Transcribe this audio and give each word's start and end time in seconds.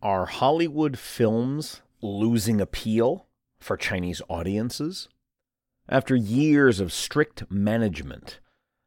Are 0.00 0.26
Hollywood 0.26 0.96
films 0.96 1.82
losing 2.00 2.60
appeal 2.60 3.26
for 3.58 3.76
Chinese 3.76 4.22
audiences? 4.28 5.08
After 5.88 6.14
years 6.14 6.78
of 6.78 6.92
strict 6.92 7.50
management 7.50 8.38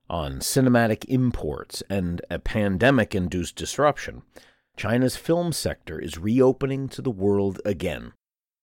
on 0.10 0.40
cinematic 0.40 1.04
imports 1.10 1.84
and 1.90 2.22
a 2.30 2.40
pandemic 2.40 3.14
induced 3.14 3.58
disruption, 3.58 4.22
China's 4.78 5.18
film 5.18 5.52
sector 5.52 6.00
is 6.00 6.18
reopening 6.18 6.88
to 6.88 7.02
the 7.02 7.12
world 7.12 7.60
again. 7.66 8.14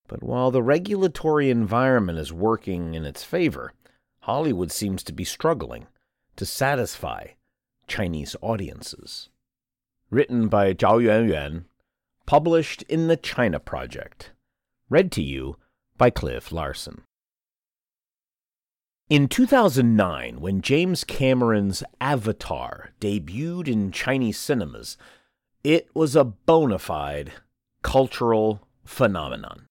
But 0.07 0.23
while 0.23 0.51
the 0.51 0.63
regulatory 0.63 1.51
environment 1.51 2.19
is 2.19 2.33
working 2.33 2.95
in 2.95 3.05
its 3.05 3.25
favor, 3.25 3.75
Hollywood 4.21 4.73
seems 4.73 5.03
to 5.03 5.13
be 5.13 5.25
struggling 5.25 5.87
to 6.37 6.47
satisfy 6.47 7.33
Chinese 7.87 8.37
audiences. 8.41 9.29
Written 10.09 10.49
by 10.49 10.73
Zhao 10.73 11.03
Yuanyuan, 11.03 11.65
published 12.29 12.83
in 12.91 13.07
the 13.07 13.17
China 13.17 13.59
Project. 13.59 14.33
Read 14.91 15.11
to 15.13 15.23
you 15.23 15.57
by 15.97 16.11
Cliff 16.11 16.53
Larsen. 16.53 17.01
In 19.09 19.29
2009, 19.29 20.39
when 20.39 20.61
James 20.61 21.05
Cameron's 21.05 21.83
Avatar 22.03 22.91
debuted 23.01 23.67
in 23.67 23.93
Chinese 23.93 24.39
cinemas, 24.39 24.99
it 25.65 25.89
was 25.95 26.15
a 26.15 26.25
bona 26.25 26.79
fide 26.79 27.33
cultural 27.81 28.61
phenomenon. 28.85 29.65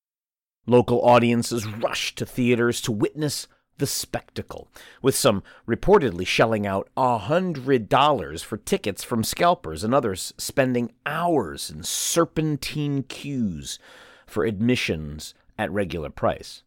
Local 0.66 1.00
audiences 1.06 1.68
rushed 1.68 2.18
to 2.18 2.26
theaters 2.26 2.82
to 2.82 2.92
witness 2.92 3.48
the 3.78 3.88
spectacle, 3.88 4.68
with 5.02 5.16
some 5.16 5.44
reportedly 5.68 6.26
shelling 6.26 6.66
out 6.66 6.90
a 6.98 7.18
hundred 7.18 7.90
dollars 7.90 8.44
for 8.44 8.56
tickets 8.58 9.04
from 9.04 9.24
scalpers 9.24 9.84
and 9.84 9.94
others 9.94 10.34
spending 10.38 10.94
hours 11.06 11.70
in 11.70 11.84
serpentine 11.84 13.04
queues 13.04 13.78
for 14.26 14.46
admissions 14.46 15.34
at 15.58 15.72
regular 15.72 16.10
price. 16.10 16.64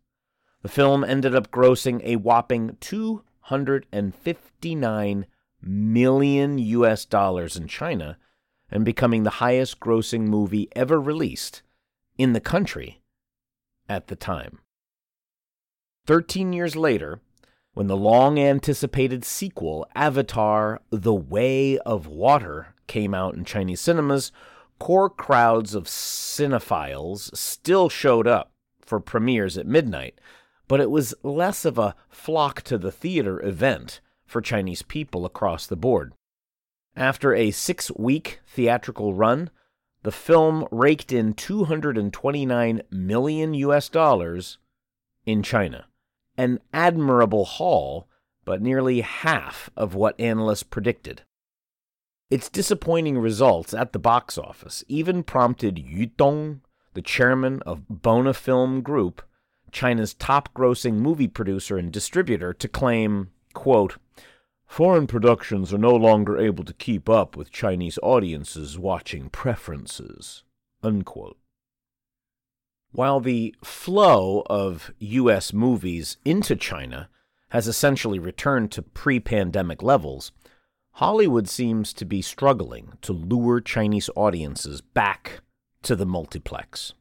The 0.63 0.69
film 0.69 1.05
ended 1.05 1.35
up 1.35 1.51
grossing 1.51 2.03
a 2.05 2.17
whopping 2.17 2.77
259 2.81 5.27
million 5.63 6.59
US 6.59 7.05
dollars 7.05 7.57
in 7.57 7.69
China 7.69 8.17
and 8.71 8.83
becoming 8.85 9.25
the 9.25 9.31
highest 9.31 9.81
grossing 9.81 10.23
movie 10.23 10.69
ever 10.77 11.01
released 11.01 11.63
in 12.17 12.35
the 12.35 12.41
country 12.41 13.03
at 13.89 14.07
the 14.09 14.17
time. 14.17 14.59
Thirteen 16.07 16.53
years 16.53 16.77
later, 16.77 17.21
when 17.75 17.87
the 17.87 17.97
long 17.97 18.39
anticipated 18.39 19.25
sequel, 19.25 19.87
Avatar 19.95 20.81
The 20.91 21.15
Way 21.15 21.79
of 21.79 22.07
Water, 22.07 22.75
came 22.87 23.15
out 23.15 23.35
in 23.35 23.45
Chinese 23.45 23.81
cinemas, 23.81 24.33
core 24.81 25.09
crowds 25.09 25.75
of 25.75 25.85
cinephiles 25.85 27.35
still 27.37 27.89
showed 27.89 28.27
up 28.27 28.51
for 28.81 28.99
premieres 28.99 29.57
at 29.57 29.67
midnight, 29.67 30.21
but 30.67 30.81
it 30.81 30.91
was 30.91 31.15
less 31.23 31.65
of 31.65 31.79
a 31.79 31.95
flock 32.09 32.63
to 32.63 32.77
the 32.77 32.91
theater 32.91 33.41
event 33.47 34.01
for 34.27 34.41
Chinese 34.41 34.83
people 34.83 35.25
across 35.25 35.67
the 35.67 35.77
board. 35.77 36.13
After 36.97 37.33
a 37.35 37.53
six 37.53 37.93
week 37.93 38.41
theatrical 38.49 39.15
run, 39.15 39.51
the 40.03 40.11
film 40.11 40.67
raked 40.73 41.13
in 41.13 41.35
229 41.35 42.83
million 42.91 43.55
US 43.55 43.89
dollars 43.89 44.59
in 45.25 45.45
China 45.45 45.87
an 46.41 46.59
admirable 46.73 47.45
haul, 47.45 48.09
but 48.47 48.63
nearly 48.63 49.03
half 49.03 49.69
of 49.77 49.95
what 49.95 50.19
analysts 50.19 50.63
predicted. 50.63 51.21
Its 52.31 52.49
disappointing 52.49 53.19
results 53.19 53.75
at 53.75 53.93
the 53.93 53.99
box 53.99 54.39
office 54.39 54.83
even 54.89 55.23
prompted 55.23 55.79
Yu 55.79 56.07
Dong, 56.07 56.63
the 56.95 57.03
chairman 57.03 57.61
of 57.67 57.87
Bona 57.91 58.33
Film 58.33 58.81
Group, 58.81 59.21
China's 59.71 60.15
top 60.15 60.55
grossing 60.55 60.95
movie 60.95 61.29
producer 61.29 61.77
and 61.77 61.93
distributor, 61.93 62.55
to 62.55 62.69
claim, 62.69 63.31
quote, 63.53 63.99
Foreign 64.67 65.07
productions 65.07 65.75
are 65.75 65.79
no 65.79 65.95
longer 65.95 66.39
able 66.39 66.65
to 66.65 66.73
keep 66.73 67.07
up 67.07 67.37
with 67.37 67.51
Chinese 67.51 67.99
audiences' 68.03 68.79
watching 68.79 69.29
preferences. 69.29 70.43
Unquote. 70.83 71.37
While 72.93 73.21
the 73.21 73.55
flow 73.63 74.43
of 74.47 74.93
U.S. 74.99 75.53
movies 75.53 76.17
into 76.25 76.57
China 76.57 77.09
has 77.51 77.69
essentially 77.69 78.19
returned 78.19 78.73
to 78.73 78.83
pre 78.83 79.21
pandemic 79.21 79.83
levels, 79.83 80.33
Hollywood 80.95 81.49
seems 81.49 81.93
to 81.95 82.05
be 82.05 82.21
struggling 82.21 82.95
to 83.03 83.13
lure 83.13 83.61
Chinese 83.61 84.11
audiences 84.17 84.81
back 84.81 85.41
to 85.83 85.95
the 85.95 86.07
multiplex. 86.07 86.93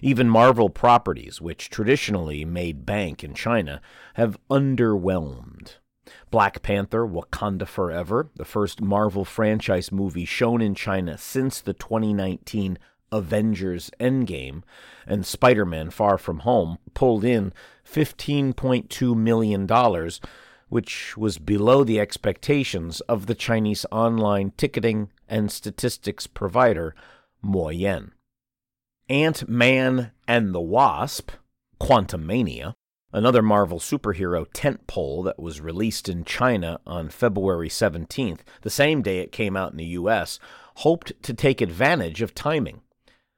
Even 0.00 0.30
Marvel 0.30 0.70
properties, 0.70 1.42
which 1.42 1.68
traditionally 1.68 2.46
made 2.46 2.86
bank 2.86 3.22
in 3.22 3.34
China, 3.34 3.82
have 4.14 4.38
underwhelmed. 4.50 5.76
Black 6.30 6.62
Panther 6.62 7.06
Wakanda 7.06 7.66
Forever, 7.66 8.30
the 8.34 8.44
first 8.44 8.80
Marvel 8.80 9.24
franchise 9.24 9.92
movie 9.92 10.24
shown 10.24 10.60
in 10.60 10.74
China 10.74 11.18
since 11.18 11.60
the 11.60 11.74
2019 11.74 12.78
Avengers 13.12 13.90
Endgame 14.00 14.62
and 15.06 15.24
Spider 15.24 15.64
Man 15.64 15.90
Far 15.90 16.18
From 16.18 16.40
Home 16.40 16.78
pulled 16.94 17.24
in 17.24 17.52
$15.2 17.86 19.16
million, 19.16 20.10
which 20.68 21.16
was 21.16 21.38
below 21.38 21.84
the 21.84 22.00
expectations 22.00 23.00
of 23.02 23.26
the 23.26 23.34
Chinese 23.34 23.86
online 23.90 24.52
ticketing 24.56 25.10
and 25.28 25.50
statistics 25.50 26.26
provider 26.26 26.94
Maoyan. 27.44 28.10
Ant 29.08 29.48
Man 29.48 30.12
and 30.26 30.54
the 30.54 30.60
Wasp, 30.60 31.30
Quantumania, 31.80 32.74
another 33.12 33.42
Marvel 33.42 33.78
superhero 33.78 34.46
tentpole 34.52 35.24
that 35.24 35.38
was 35.38 35.60
released 35.60 36.08
in 36.08 36.24
China 36.24 36.80
on 36.86 37.08
February 37.08 37.68
17th, 37.68 38.40
the 38.62 38.70
same 38.70 39.02
day 39.02 39.18
it 39.18 39.30
came 39.30 39.56
out 39.56 39.70
in 39.70 39.76
the 39.76 39.84
US, 39.84 40.40
hoped 40.76 41.12
to 41.22 41.32
take 41.32 41.60
advantage 41.60 42.22
of 42.22 42.34
timing. 42.34 42.80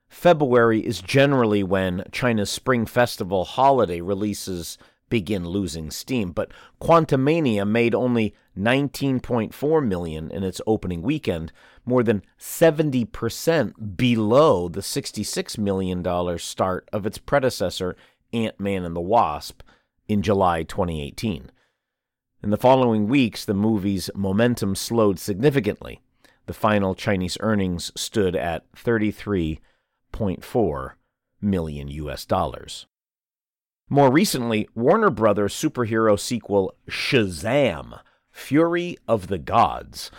February 0.08 0.80
is 0.80 1.00
generally 1.00 1.62
when 1.62 2.04
China's 2.12 2.50
Spring 2.50 2.86
Festival 2.86 3.44
holiday 3.44 4.00
releases 4.00 4.78
begin 5.08 5.46
losing 5.46 5.90
steam, 5.90 6.32
but 6.32 6.50
Quantumania 6.80 7.66
made 7.66 7.94
only 7.94 8.34
19.4 8.58 9.86
million 9.86 10.30
in 10.30 10.42
its 10.42 10.60
opening 10.66 11.02
weekend, 11.02 11.52
more 11.84 12.02
than 12.02 12.22
70% 12.38 13.96
below 13.96 14.68
the 14.68 14.82
66 14.82 15.58
million 15.58 16.02
dollar 16.02 16.38
start 16.38 16.88
of 16.92 17.06
its 17.06 17.18
predecessor 17.18 17.96
Ant-Man 18.32 18.84
and 18.84 18.96
the 18.96 19.00
Wasp 19.00 19.62
in 20.08 20.22
July 20.22 20.62
2018. 20.62 21.50
In 22.42 22.50
the 22.50 22.56
following 22.56 23.08
weeks, 23.08 23.44
the 23.44 23.54
movie's 23.54 24.10
momentum 24.14 24.74
slowed 24.74 25.18
significantly. 25.18 26.00
The 26.46 26.52
final 26.52 26.94
Chinese 26.94 27.36
earnings 27.40 27.92
stood 27.96 28.36
at 28.36 28.64
33 28.76 29.60
1.4 30.16 30.92
million 31.40 31.88
US 31.88 32.24
dollars. 32.24 32.86
More 33.88 34.10
recently, 34.10 34.68
Warner 34.74 35.10
Brothers 35.10 35.54
superhero 35.54 36.18
sequel 36.18 36.74
Shazam! 36.88 38.00
Fury 38.30 38.98
of 39.08 39.28
the 39.28 39.38
Gods, 39.38 40.10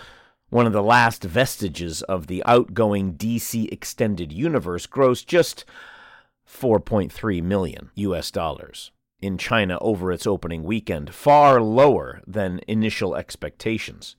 one 0.50 0.66
of 0.66 0.74
the 0.74 0.82
last 0.82 1.24
vestiges 1.24 2.02
of 2.04 2.28
the 2.28 2.44
outgoing 2.46 3.14
DC 3.14 3.72
extended 3.72 4.32
universe, 4.32 4.88
grossed 4.88 5.28
just 5.28 5.66
4.3 6.48 7.44
million 7.44 7.92
US 7.96 8.32
dollars 8.32 8.92
in 9.20 9.38
China 9.38 9.78
over 9.82 10.12
its 10.12 10.26
opening 10.26 10.64
weekend, 10.64 11.14
far 11.14 11.62
lower 11.62 12.22
than 12.26 12.62
initial 12.68 13.16
expectations. 13.16 14.16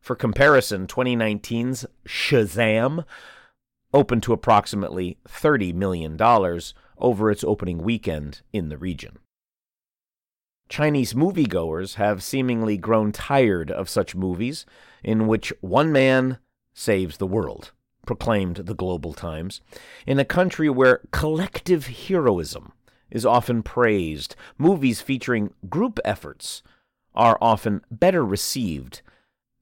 For 0.00 0.16
comparison, 0.16 0.86
2019's 0.86 1.84
Shazam 2.06 3.04
opened 3.96 4.22
to 4.22 4.34
approximately 4.34 5.16
$30 5.26 5.72
million 5.72 6.20
over 6.98 7.30
its 7.30 7.42
opening 7.42 7.78
weekend 7.78 8.42
in 8.52 8.68
the 8.68 8.76
region. 8.76 9.18
Chinese 10.68 11.14
moviegoers 11.14 11.94
have 11.94 12.22
seemingly 12.22 12.76
grown 12.76 13.10
tired 13.10 13.70
of 13.70 13.88
such 13.88 14.14
movies 14.14 14.66
in 15.02 15.26
which 15.26 15.50
one 15.62 15.90
man 15.90 16.38
saves 16.74 17.16
the 17.16 17.26
world. 17.26 17.72
proclaimed 18.04 18.56
the 18.56 18.74
Global 18.74 19.12
Times. 19.14 19.60
In 20.06 20.18
a 20.20 20.24
country 20.24 20.68
where 20.68 21.00
collective 21.10 21.86
heroism 21.86 22.72
is 23.10 23.26
often 23.26 23.62
praised, 23.62 24.36
movies 24.58 25.00
featuring 25.00 25.54
group 25.68 25.98
efforts 26.04 26.62
are 27.14 27.38
often 27.40 27.80
better 27.90 28.24
received 28.24 29.00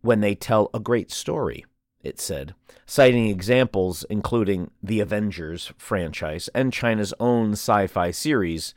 when 0.02 0.20
they 0.20 0.34
tell 0.34 0.69
a 0.75 0.81
great 0.81 1.10
story, 1.10 1.64
it 2.04 2.20
said, 2.20 2.54
citing 2.86 3.28
examples 3.28 4.04
including 4.10 4.70
the 4.82 5.00
Avengers 5.00 5.72
franchise 5.78 6.48
and 6.54 6.72
China's 6.72 7.14
own 7.18 7.52
sci 7.52 7.86
fi 7.86 8.10
series, 8.10 8.74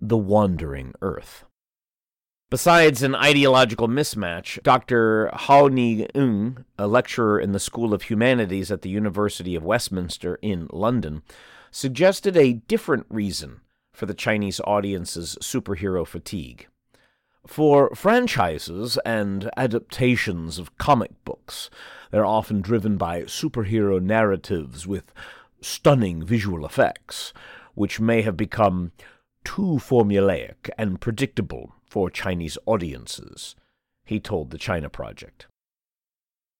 The 0.00 0.18
Wandering 0.18 0.94
Earth. 1.00 1.44
Besides 2.50 3.04
an 3.04 3.14
ideological 3.14 3.86
mismatch, 3.86 4.60
Dr. 4.64 5.30
Hao 5.32 5.68
Ni 5.68 6.06
a 6.78 6.86
lecturer 6.86 7.38
in 7.38 7.52
the 7.52 7.60
School 7.60 7.94
of 7.94 8.02
Humanities 8.02 8.72
at 8.72 8.82
the 8.82 8.90
University 8.90 9.54
of 9.54 9.62
Westminster 9.62 10.36
in 10.42 10.66
London, 10.72 11.22
suggested 11.70 12.36
a 12.36 12.54
different 12.54 13.06
reason 13.08 13.60
for 13.92 14.06
the 14.06 14.14
Chinese 14.14 14.60
audience's 14.64 15.38
superhero 15.40 16.04
fatigue. 16.04 16.66
For 17.46 17.94
franchises 17.94 18.98
and 19.04 19.50
adaptations 19.56 20.58
of 20.58 20.76
comic 20.78 21.12
books, 21.24 21.70
they're 22.10 22.24
often 22.24 22.60
driven 22.60 22.96
by 22.96 23.22
superhero 23.22 24.00
narratives 24.00 24.86
with 24.86 25.12
stunning 25.60 26.24
visual 26.24 26.64
effects, 26.64 27.32
which 27.74 28.00
may 28.00 28.22
have 28.22 28.36
become 28.36 28.92
too 29.44 29.78
formulaic 29.80 30.68
and 30.76 31.00
predictable 31.00 31.74
for 31.86 32.10
Chinese 32.10 32.58
audiences, 32.66 33.56
he 34.04 34.20
told 34.20 34.50
the 34.50 34.58
China 34.58 34.88
Project. 34.88 35.46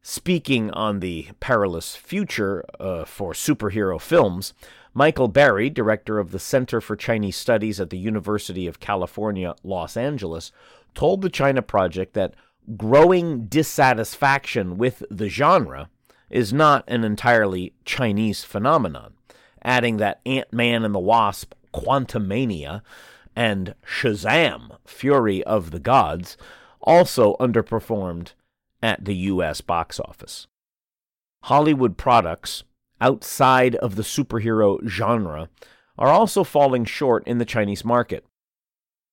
Speaking 0.03 0.71
on 0.71 1.00
the 1.00 1.29
perilous 1.41 1.94
future 1.94 2.65
uh, 2.81 3.05
for 3.05 3.32
superhero 3.32 4.00
films, 4.00 4.55
Michael 4.93 5.29
Berry, 5.29 5.71
director 5.71 6.19
of 6.19 6.33
the 6.33 6.39
Center 6.39 6.81
for 6.81 6.97
Chinese 6.97 7.37
Studies 7.37 7.81
at 7.81 7.91
the 7.91 7.99
University 7.99 8.67
of 8.67 8.81
California, 8.81 9.55
Los 9.63 9.97
Angeles, 9.97 10.51
told 10.95 11.23
the 11.23 11.31
China 11.31 11.63
Project 11.63 12.15
that 12.15 12.35
growing 12.77 13.47
dissatisfaction 13.47 14.77
with 14.77 15.03
the 15.11 15.29
genre 15.29 15.89
is 16.29 16.53
not 16.53 16.85
an 16.89 17.05
entirely 17.05 17.73
Chinese 17.85 18.45
phenomenon, 18.45 19.15
adding 19.63 19.97
that 19.99 20.21
Ant 20.27 20.53
Man 20.53 20.85
and 20.85 20.95
the 20.95 20.99
Wasp 20.99 21.55
Quantumania 21.73 22.83
and 23.37 23.75
Shazam, 23.87 24.77
Fury 24.85 25.43
of 25.45 25.71
the 25.71 25.81
Gods, 25.81 26.37
also 26.81 27.37
underperformed 27.39 28.33
at 28.83 29.05
the 29.05 29.15
U.S. 29.15 29.61
box 29.61 30.01
office. 30.01 30.47
Hollywood 31.45 31.97
products 31.97 32.65
outside 33.00 33.75
of 33.76 33.97
the 33.97 34.02
superhero 34.02 34.87
genre 34.87 35.49
are 35.99 36.08
also 36.08 36.44
falling 36.44 36.85
short 36.85 37.26
in 37.26 37.38
the 37.38 37.44
Chinese 37.44 37.85
market. 37.85 38.25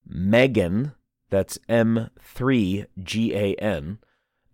Megan, 0.06 0.92
that's 1.30 1.58
M3GAN, 1.70 3.98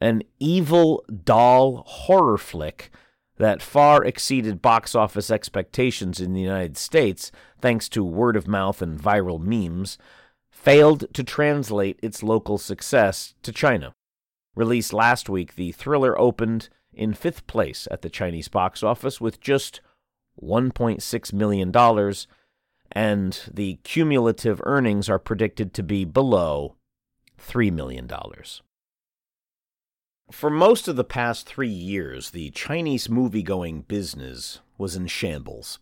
an 0.01 0.24
evil 0.39 1.06
doll 1.24 1.83
horror 1.85 2.38
flick 2.38 2.91
that 3.38 3.62
far 3.62 4.03
exceeded 4.03 4.62
box 4.62 4.95
office 4.95 5.31
expectations 5.31 6.19
in 6.19 6.33
the 6.33 6.41
United 6.41 6.77
States 6.77 7.31
thanks 7.62 7.88
to 7.89 8.03
word 8.03 8.36
of 8.36 8.47
mouth 8.47 8.81
and 8.81 9.00
viral 9.00 9.39
memes, 9.39 9.97
failed 10.51 11.06
to 11.13 11.24
translate 11.24 12.00
its 12.01 12.24
local 12.24 12.57
success 12.57 13.36
to 13.44 13.51
China. 13.51 13.94
Released 14.56 14.94
last 14.94 15.29
week, 15.29 15.56
the 15.56 15.71
thriller 15.71 16.19
opened 16.19 16.69
in 16.95 17.13
fifth 17.13 17.48
place 17.48 17.88
at 17.92 18.01
the 18.01 18.10
Chinese 18.10 18.48
box 18.48 18.84
office 18.84 19.19
with 19.22 19.42
just 19.42 19.81
$1.6 20.42 21.34
million, 21.34 21.72
and 22.92 23.40
the 23.51 23.80
cumulative 23.84 24.62
earnings 24.66 25.10
are 25.10 25.19
predicted 25.19 25.74
to 25.74 25.84
be 25.84 26.06
below 26.06 26.75
$3 27.40 27.72
million. 27.72 28.10
For 30.31 30.50
most 30.50 30.88
of 30.88 30.95
the 30.95 31.04
past 31.04 31.45
three 31.45 31.68
years, 31.68 32.31
the 32.31 32.50
Chinese 32.51 33.10
movie-going 33.10 33.81
business 33.84 34.60
was 34.78 34.96
in 34.96 35.07
shambles. 35.07 35.80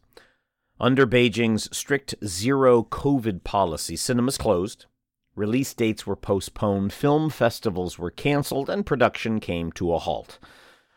Under 0.80 1.06
Beijing's 1.06 1.76
strict 1.76 2.16
zero 2.26 2.84
COVID 2.84 3.44
policy, 3.44 3.96
cinemas 3.96 4.38
closed, 4.38 4.88
release 5.36 5.74
dates 5.74 6.08
were 6.08 6.16
postponed, 6.16 6.92
film 6.92 7.30
festivals 7.30 8.00
were 8.00 8.12
canceled, 8.12 8.70
and 8.70 8.86
production 8.86 9.40
came 9.40 9.72
to 9.74 9.94
a 9.94 10.00
halt. 10.00 10.40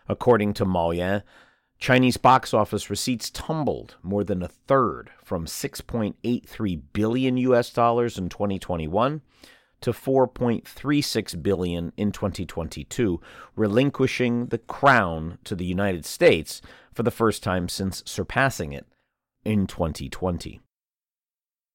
According 0.09 0.55
to 0.55 0.67
Maoyan, 0.67 1.23
Chinese 1.79 2.17
box 2.17 2.55
office 2.55 2.89
receipts 2.89 3.31
tumbled 3.31 3.97
more 4.03 4.25
than 4.25 4.43
a 4.43 4.49
third 4.49 5.11
from 5.23 5.47
6.83 5.47 6.83
billion 6.93 7.37
US 7.37 7.71
dollars 7.71 8.17
in 8.19 8.29
2021 8.29 9.23
to 9.81 9.93
4.36 9.93 11.43
billion 11.43 11.93
in 11.97 12.11
2022, 12.11 13.21
relinquishing 13.55 14.47
the 14.47 14.59
crown 14.59 15.39
to 15.45 15.55
the 15.55 15.67
United 15.67 16.07
States 16.07 16.63
for 16.95 17.03
the 17.03 17.11
first 17.11 17.43
time 17.43 17.69
since 17.69 18.03
surpassing 18.07 18.73
it 18.73 18.87
in 19.45 19.67
2020. 19.67 20.61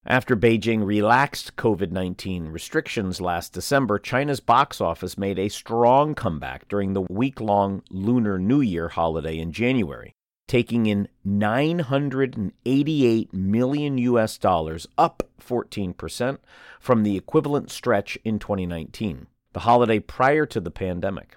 After 0.05 0.35
Beijing 0.35 0.85
relaxed 0.85 1.55
COVID 1.55 1.91
19 1.91 2.47
restrictions 2.47 3.19
last 3.19 3.53
December, 3.53 3.99
China's 3.99 4.39
box 4.39 4.79
office 4.79 5.17
made 5.17 5.37
a 5.37 5.49
strong 5.49 6.15
comeback 6.15 6.67
during 6.67 6.93
the 6.93 7.01
week 7.01 7.41
long 7.41 7.83
Lunar 7.89 8.39
New 8.39 8.61
Year 8.61 8.89
holiday 8.89 9.37
in 9.37 9.51
January 9.51 10.13
taking 10.49 10.87
in 10.87 11.07
988 11.23 13.33
million 13.33 13.97
US 13.99 14.37
dollars, 14.39 14.87
up 14.97 15.29
14% 15.39 16.39
from 16.79 17.03
the 17.03 17.15
equivalent 17.15 17.69
stretch 17.69 18.17
in 18.25 18.39
2019, 18.39 19.27
the 19.53 19.59
holiday 19.59 19.99
prior 19.99 20.47
to 20.47 20.59
the 20.59 20.71
pandemic. 20.71 21.35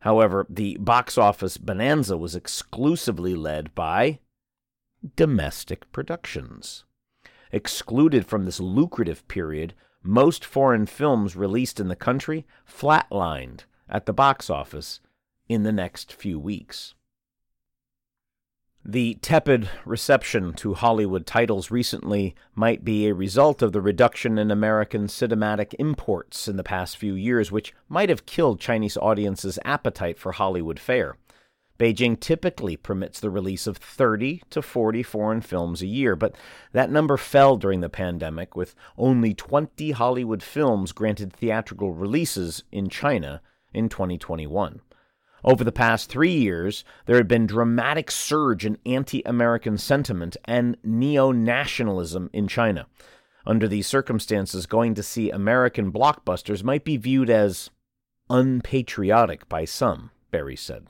However, 0.00 0.46
the 0.48 0.78
box 0.78 1.18
office 1.18 1.58
bonanza 1.58 2.16
was 2.16 2.34
exclusively 2.34 3.34
led 3.34 3.74
by 3.74 4.20
domestic 5.14 5.92
productions. 5.92 6.84
Excluded 7.52 8.26
from 8.26 8.44
this 8.44 8.60
lucrative 8.60 9.26
period, 9.28 9.74
most 10.02 10.44
foreign 10.44 10.86
films 10.86 11.36
released 11.36 11.80
in 11.80 11.88
the 11.88 11.96
country 11.96 12.46
flatlined 12.66 13.64
at 13.88 14.06
the 14.06 14.12
box 14.12 14.50
office 14.50 15.00
in 15.48 15.62
the 15.62 15.72
next 15.72 16.12
few 16.12 16.38
weeks. 16.38 16.94
The 18.84 19.18
tepid 19.20 19.68
reception 19.84 20.54
to 20.54 20.74
Hollywood 20.74 21.26
titles 21.26 21.70
recently 21.70 22.34
might 22.54 22.84
be 22.84 23.06
a 23.06 23.14
result 23.14 23.60
of 23.60 23.72
the 23.72 23.82
reduction 23.82 24.38
in 24.38 24.50
American 24.50 25.08
cinematic 25.08 25.74
imports 25.78 26.48
in 26.48 26.56
the 26.56 26.64
past 26.64 26.96
few 26.96 27.14
years, 27.14 27.52
which 27.52 27.74
might 27.88 28.08
have 28.08 28.24
killed 28.24 28.60
Chinese 28.60 28.96
audiences' 28.96 29.58
appetite 29.64 30.18
for 30.18 30.32
Hollywood 30.32 30.78
fare. 30.78 31.16
Beijing 31.78 32.18
typically 32.18 32.76
permits 32.76 33.20
the 33.20 33.30
release 33.30 33.68
of 33.68 33.76
30 33.76 34.42
to 34.50 34.60
40 34.60 35.02
foreign 35.04 35.40
films 35.40 35.80
a 35.80 35.86
year, 35.86 36.16
but 36.16 36.34
that 36.72 36.90
number 36.90 37.16
fell 37.16 37.56
during 37.56 37.80
the 37.80 37.88
pandemic, 37.88 38.56
with 38.56 38.74
only 38.96 39.32
20 39.32 39.92
Hollywood 39.92 40.42
films 40.42 40.90
granted 40.90 41.32
theatrical 41.32 41.92
releases 41.92 42.64
in 42.72 42.88
China 42.88 43.40
in 43.72 43.88
2021. 43.88 44.80
Over 45.44 45.62
the 45.62 45.70
past 45.70 46.10
three 46.10 46.32
years, 46.32 46.82
there 47.06 47.16
had 47.16 47.28
been 47.28 47.46
dramatic 47.46 48.10
surge 48.10 48.66
in 48.66 48.78
anti-American 48.84 49.78
sentiment 49.78 50.36
and 50.46 50.76
neo-nationalism 50.82 52.28
in 52.32 52.48
China. 52.48 52.86
Under 53.46 53.68
these 53.68 53.86
circumstances, 53.86 54.66
going 54.66 54.94
to 54.94 55.02
see 55.04 55.30
American 55.30 55.92
blockbusters 55.92 56.64
might 56.64 56.84
be 56.84 56.96
viewed 56.96 57.30
as 57.30 57.70
unpatriotic 58.28 59.48
by 59.48 59.64
some, 59.64 60.10
Berry 60.32 60.56
said. 60.56 60.88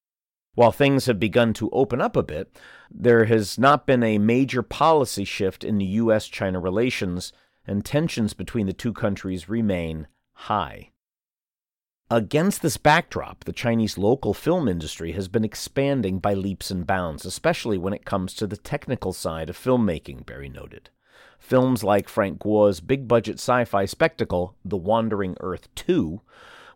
While 0.59 0.73
things 0.73 1.07
have 1.07 1.21
begun 1.21 1.53
to 1.53 1.71
open 1.71 2.01
up 2.01 2.17
a 2.17 2.23
bit, 2.25 2.59
there 2.91 3.27
has 3.27 3.61
not 3.61 3.87
been 3.87 4.03
a 4.03 4.19
major 4.19 4.61
policy 4.61 5.25
shift 5.25 5.63
in 5.63 5.79
the 5.79 5.85
U.S. 6.03 6.27
China 6.27 6.59
relations, 6.59 7.33
and 7.65 7.85
tensions 7.85 8.35
between 8.35 8.67
the 8.67 8.73
two 8.73 8.93
countries 8.93 9.49
remain 9.49 10.09
high. 10.33 10.91
Against 12.11 12.63
this 12.63 12.77
backdrop, 12.77 13.45
the 13.45 13.53
Chinese 13.53 13.97
local 13.97 14.35
film 14.35 14.67
industry 14.67 15.13
has 15.13 15.29
been 15.29 15.45
expanding 15.45 16.19
by 16.19 16.35
leaps 16.35 16.73
and 16.73 16.85
bounds, 16.85 17.25
especially 17.25 17.79
when 17.79 17.93
it 17.93 18.05
comes 18.05 18.35
to 18.35 18.49
the 18.49 18.57
technical 18.57 19.13
side 19.13 19.49
of 19.49 19.57
filmmaking, 19.57 20.27
Berry 20.27 20.49
noted. 20.49 20.91
Films 21.39 21.85
like 21.85 22.09
Frank 22.09 22.41
Guo's 22.41 22.81
big 22.81 23.07
budget 23.07 23.37
sci 23.37 23.65
fi 23.65 23.85
spectacle, 23.85 24.57
The 24.65 24.77
Wandering 24.77 25.37
Earth 25.39 25.73
2, 25.77 26.21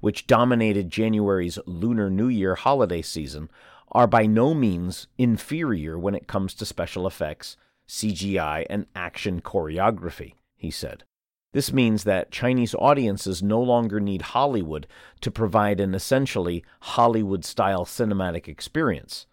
which 0.00 0.28
dominated 0.28 0.88
January's 0.88 1.58
Lunar 1.66 2.10
New 2.10 2.28
Year 2.28 2.54
holiday 2.54 3.02
season, 3.02 3.48
are 3.92 4.06
by 4.06 4.26
no 4.26 4.54
means 4.54 5.06
inferior 5.16 5.98
when 5.98 6.14
it 6.14 6.26
comes 6.26 6.54
to 6.54 6.66
special 6.66 7.06
effects, 7.06 7.56
CGI, 7.88 8.66
and 8.68 8.86
action 8.94 9.40
choreography, 9.40 10.34
he 10.56 10.70
said. 10.70 11.04
This 11.52 11.72
means 11.72 12.04
that 12.04 12.30
Chinese 12.30 12.74
audiences 12.74 13.42
no 13.42 13.60
longer 13.60 14.00
need 14.00 14.22
Hollywood 14.22 14.86
to 15.20 15.30
provide 15.30 15.80
an 15.80 15.94
essentially 15.94 16.64
Hollywood 16.80 17.44
style 17.44 17.84
cinematic 17.84 18.48
experience. 18.48 19.26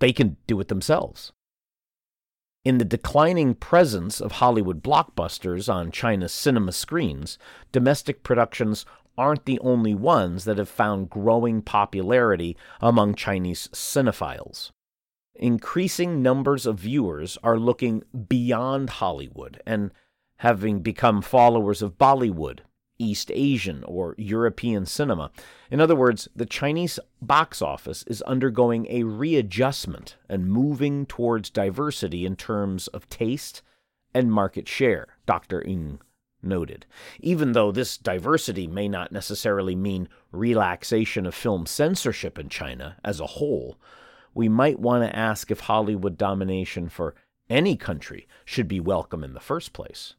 they 0.00 0.12
can 0.12 0.36
do 0.48 0.58
it 0.58 0.66
themselves. 0.66 1.32
In 2.64 2.78
the 2.78 2.84
declining 2.84 3.54
presence 3.54 4.20
of 4.20 4.32
Hollywood 4.32 4.82
blockbusters 4.82 5.72
on 5.72 5.92
China's 5.92 6.32
cinema 6.32 6.72
screens, 6.72 7.38
domestic 7.70 8.24
productions 8.24 8.84
aren't 9.16 9.44
the 9.44 9.58
only 9.60 9.94
ones 9.94 10.44
that 10.44 10.58
have 10.58 10.68
found 10.68 11.10
growing 11.10 11.62
popularity 11.62 12.56
among 12.80 13.14
Chinese 13.14 13.68
cinephiles. 13.72 14.70
Increasing 15.34 16.22
numbers 16.22 16.66
of 16.66 16.78
viewers 16.78 17.38
are 17.42 17.58
looking 17.58 18.02
beyond 18.28 18.90
Hollywood 18.90 19.60
and 19.66 19.90
having 20.36 20.80
become 20.80 21.22
followers 21.22 21.82
of 21.82 21.98
Bollywood, 21.98 22.60
East 22.98 23.30
Asian, 23.32 23.82
or 23.84 24.14
European 24.18 24.86
cinema. 24.86 25.30
In 25.70 25.80
other 25.80 25.96
words, 25.96 26.28
the 26.36 26.46
Chinese 26.46 26.98
box 27.20 27.62
office 27.62 28.04
is 28.06 28.22
undergoing 28.22 28.86
a 28.90 29.04
readjustment 29.04 30.16
and 30.28 30.50
moving 30.50 31.06
towards 31.06 31.50
diversity 31.50 32.26
in 32.26 32.36
terms 32.36 32.88
of 32.88 33.08
taste 33.08 33.62
and 34.14 34.30
market 34.30 34.68
share, 34.68 35.08
Dr. 35.26 35.62
Ng 35.66 36.00
noted. 36.42 36.86
Even 37.20 37.52
though 37.52 37.72
this 37.72 37.96
diversity 37.96 38.66
may 38.66 38.88
not 38.88 39.12
necessarily 39.12 39.74
mean 39.74 40.08
relaxation 40.30 41.26
of 41.26 41.34
film 41.34 41.66
censorship 41.66 42.38
in 42.38 42.48
China 42.48 42.96
as 43.04 43.20
a 43.20 43.26
whole, 43.26 43.78
we 44.34 44.48
might 44.48 44.78
want 44.78 45.04
to 45.04 45.16
ask 45.16 45.50
if 45.50 45.60
Hollywood 45.60 46.16
domination 46.16 46.88
for 46.88 47.14
any 47.50 47.76
country 47.76 48.26
should 48.44 48.68
be 48.68 48.80
welcome 48.80 49.22
in 49.22 49.34
the 49.34 49.40
first 49.40 49.72
place. 49.72 50.14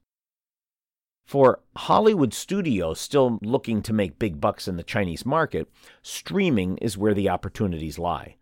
For 1.26 1.62
Hollywood 1.78 2.34
studios 2.34 3.00
still 3.00 3.40
looking 3.42 3.82
to 3.84 3.94
make 3.94 4.20
big 4.20 4.42
bucks 4.42 4.68
in 4.68 4.76
the 4.76 4.84
Chinese 4.84 5.26
market, 5.26 5.70
streaming 6.02 6.78
is 6.78 6.98
where 6.98 7.14
the 7.14 7.30
opportunities 7.30 7.98
lie. 7.98 8.36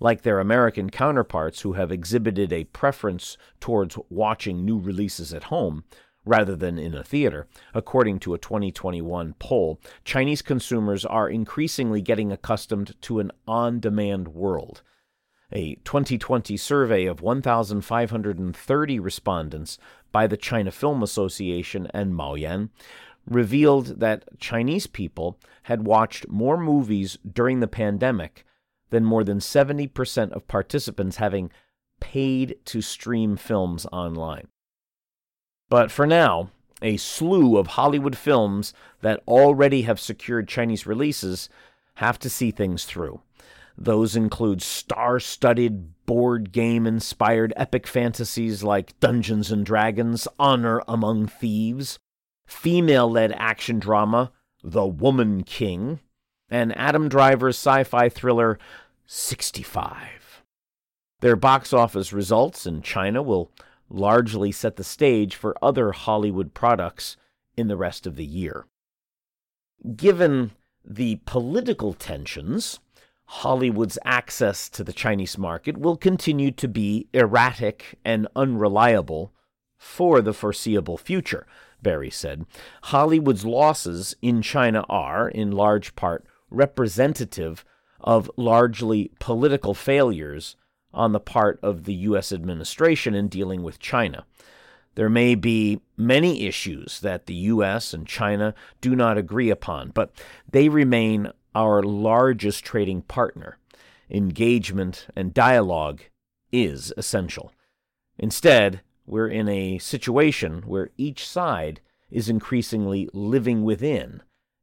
Like 0.00 0.22
their 0.22 0.40
American 0.40 0.90
counterparts 0.90 1.60
who 1.60 1.74
have 1.74 1.92
exhibited 1.92 2.52
a 2.52 2.64
preference 2.64 3.36
towards 3.60 3.98
watching 4.08 4.64
new 4.64 4.78
releases 4.78 5.32
at 5.32 5.44
home 5.44 5.84
rather 6.24 6.54
than 6.54 6.78
in 6.78 6.94
a 6.94 7.04
theater, 7.04 7.46
according 7.74 8.18
to 8.20 8.34
a 8.34 8.38
2021 8.38 9.34
poll, 9.38 9.80
Chinese 10.04 10.42
consumers 10.42 11.04
are 11.04 11.28
increasingly 11.28 12.00
getting 12.00 12.30
accustomed 12.30 12.94
to 13.02 13.18
an 13.18 13.30
on 13.46 13.80
demand 13.80 14.28
world. 14.28 14.82
A 15.52 15.74
2020 15.84 16.56
survey 16.56 17.04
of 17.04 17.20
1,530 17.20 18.98
respondents 18.98 19.78
by 20.10 20.26
the 20.26 20.36
China 20.36 20.70
Film 20.70 21.02
Association 21.02 21.88
and 21.92 22.14
Maoyan 22.14 22.70
revealed 23.28 24.00
that 24.00 24.24
Chinese 24.38 24.86
people 24.86 25.38
had 25.64 25.86
watched 25.86 26.28
more 26.28 26.56
movies 26.56 27.18
during 27.30 27.60
the 27.60 27.68
pandemic 27.68 28.44
than 28.90 29.04
more 29.04 29.24
than 29.24 29.38
70% 29.38 30.32
of 30.32 30.48
participants 30.48 31.16
having 31.16 31.50
paid 32.00 32.56
to 32.64 32.80
stream 32.80 33.36
films 33.36 33.86
online. 33.92 34.48
But 35.72 35.90
for 35.90 36.06
now, 36.06 36.50
a 36.82 36.98
slew 36.98 37.56
of 37.56 37.66
Hollywood 37.68 38.14
films 38.14 38.74
that 39.00 39.22
already 39.26 39.82
have 39.82 39.98
secured 39.98 40.46
Chinese 40.46 40.86
releases 40.86 41.48
have 41.94 42.18
to 42.18 42.28
see 42.28 42.50
things 42.50 42.84
through. 42.84 43.22
Those 43.78 44.14
include 44.14 44.60
star 44.60 45.18
studded 45.18 46.04
board 46.04 46.52
game 46.52 46.86
inspired 46.86 47.54
epic 47.56 47.86
fantasies 47.86 48.62
like 48.62 49.00
Dungeons 49.00 49.50
and 49.50 49.64
Dragons 49.64 50.28
Honor 50.38 50.82
Among 50.86 51.26
Thieves, 51.26 51.98
female 52.46 53.10
led 53.10 53.32
action 53.32 53.78
drama 53.78 54.30
The 54.62 54.84
Woman 54.84 55.42
King, 55.42 56.00
and 56.50 56.76
Adam 56.76 57.08
Driver's 57.08 57.56
sci 57.56 57.82
fi 57.84 58.10
thriller 58.10 58.58
65. 59.06 60.42
Their 61.20 61.36
box 61.36 61.72
office 61.72 62.12
results 62.12 62.66
in 62.66 62.82
China 62.82 63.22
will 63.22 63.50
largely 63.92 64.50
set 64.50 64.76
the 64.76 64.84
stage 64.84 65.34
for 65.34 65.56
other 65.62 65.92
Hollywood 65.92 66.54
products 66.54 67.16
in 67.56 67.68
the 67.68 67.76
rest 67.76 68.06
of 68.06 68.16
the 68.16 68.24
year. 68.24 68.66
Given 69.96 70.52
the 70.84 71.20
political 71.26 71.92
tensions, 71.92 72.80
Hollywood's 73.26 73.98
access 74.04 74.68
to 74.70 74.84
the 74.84 74.92
Chinese 74.92 75.38
market 75.38 75.76
will 75.76 75.96
continue 75.96 76.50
to 76.52 76.68
be 76.68 77.08
erratic 77.12 77.98
and 78.04 78.28
unreliable 78.34 79.32
for 79.78 80.20
the 80.20 80.34
foreseeable 80.34 80.96
future, 80.96 81.46
Berry 81.82 82.10
said. 82.10 82.46
Hollywood's 82.84 83.44
losses 83.44 84.14
in 84.22 84.42
China 84.42 84.84
are, 84.88 85.28
in 85.28 85.50
large 85.50 85.96
part, 85.96 86.24
representative 86.50 87.64
of 88.00 88.30
largely 88.36 89.10
political 89.18 89.74
failures 89.74 90.56
on 90.94 91.12
the 91.12 91.20
part 91.20 91.58
of 91.62 91.84
the 91.84 91.94
U.S. 91.94 92.32
administration 92.32 93.14
in 93.14 93.28
dealing 93.28 93.62
with 93.62 93.78
China. 93.78 94.24
There 94.94 95.08
may 95.08 95.34
be 95.34 95.80
many 95.96 96.46
issues 96.46 97.00
that 97.00 97.26
the 97.26 97.34
U.S. 97.34 97.94
and 97.94 98.06
China 98.06 98.54
do 98.80 98.94
not 98.94 99.16
agree 99.16 99.50
upon, 99.50 99.90
but 99.90 100.12
they 100.50 100.68
remain 100.68 101.32
our 101.54 101.82
largest 101.82 102.64
trading 102.64 103.02
partner. 103.02 103.58
Engagement 104.10 105.06
and 105.16 105.32
dialogue 105.32 106.02
is 106.50 106.92
essential. 106.96 107.52
Instead, 108.18 108.82
we're 109.06 109.28
in 109.28 109.48
a 109.48 109.78
situation 109.78 110.62
where 110.66 110.90
each 110.98 111.26
side 111.26 111.80
is 112.10 112.28
increasingly 112.28 113.08
living 113.14 113.64
within 113.64 114.22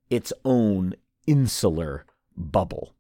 its 0.10 0.32
own 0.46 0.94
insular 1.26 2.06
bubble. 2.38 2.94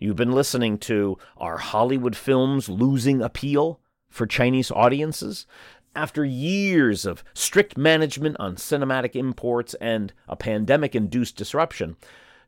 You've 0.00 0.14
been 0.14 0.30
listening 0.30 0.78
to 0.78 1.18
Are 1.36 1.58
Hollywood 1.58 2.14
Films 2.14 2.68
Losing 2.68 3.20
Appeal 3.20 3.80
for 4.08 4.28
Chinese 4.28 4.70
Audiences? 4.70 5.44
After 5.92 6.24
years 6.24 7.04
of 7.04 7.24
strict 7.34 7.76
management 7.76 8.36
on 8.38 8.54
cinematic 8.54 9.16
imports 9.16 9.74
and 9.80 10.12
a 10.28 10.36
pandemic 10.36 10.94
induced 10.94 11.34
disruption, 11.34 11.96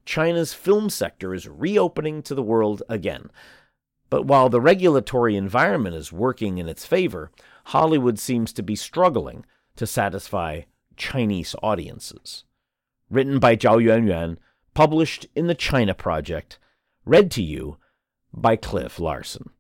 China's 0.05 0.55
film 0.55 0.91
sector 0.91 1.35
is 1.35 1.49
reopening 1.49 2.23
to 2.23 2.37
the 2.37 2.43
world 2.43 2.85
again. 2.89 3.33
But 4.11 4.27
while 4.27 4.49
the 4.49 4.61
regulatory 4.61 5.35
environment 5.35 5.97
is 5.97 6.13
working 6.13 6.59
in 6.59 6.69
its 6.69 6.87
favor, 6.87 7.33
Hollywood 7.65 8.21
seems 8.21 8.53
to 8.53 8.63
be 8.63 8.77
struggling 8.77 9.45
to 9.75 9.89
satisfy 9.89 10.63
Chinese 10.97 11.57
audiences. 11.65 12.45
Written 13.11 13.41
by 13.41 13.57
Zhao 13.57 13.83
Yuanyuan, 13.83 14.37
published 14.73 15.27
in 15.35 15.49
the 15.49 15.55
China 15.57 15.95
Project, 15.95 16.61
read 17.05 17.31
to 17.33 17.43
you 17.43 17.79
by 18.33 18.57
Cliff 18.57 18.99
Larsen. 18.99 19.51